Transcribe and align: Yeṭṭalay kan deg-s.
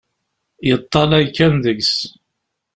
Yeṭṭalay 0.67 1.25
kan 1.35 1.53
deg-s. 1.63 1.95